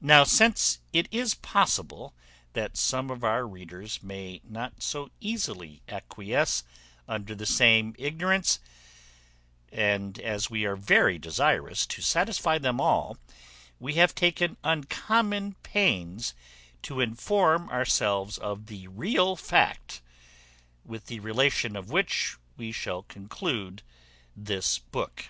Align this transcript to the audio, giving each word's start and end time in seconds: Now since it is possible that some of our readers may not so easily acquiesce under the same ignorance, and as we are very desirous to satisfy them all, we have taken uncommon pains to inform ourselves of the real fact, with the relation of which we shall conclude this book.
Now 0.00 0.22
since 0.22 0.78
it 0.92 1.08
is 1.10 1.34
possible 1.34 2.14
that 2.52 2.76
some 2.76 3.10
of 3.10 3.24
our 3.24 3.44
readers 3.48 4.00
may 4.00 4.40
not 4.44 4.80
so 4.80 5.10
easily 5.20 5.82
acquiesce 5.88 6.62
under 7.08 7.34
the 7.34 7.46
same 7.46 7.96
ignorance, 7.98 8.60
and 9.72 10.20
as 10.20 10.50
we 10.50 10.66
are 10.66 10.76
very 10.76 11.18
desirous 11.18 11.84
to 11.86 12.00
satisfy 12.00 12.58
them 12.58 12.80
all, 12.80 13.16
we 13.80 13.94
have 13.94 14.14
taken 14.14 14.56
uncommon 14.62 15.54
pains 15.64 16.32
to 16.82 17.00
inform 17.00 17.68
ourselves 17.70 18.38
of 18.38 18.66
the 18.66 18.86
real 18.86 19.34
fact, 19.34 20.00
with 20.84 21.06
the 21.06 21.18
relation 21.18 21.74
of 21.74 21.90
which 21.90 22.36
we 22.56 22.70
shall 22.70 23.02
conclude 23.02 23.82
this 24.36 24.78
book. 24.78 25.26